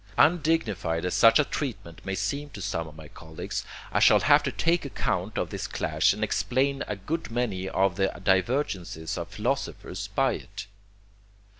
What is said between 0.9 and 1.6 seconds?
as such a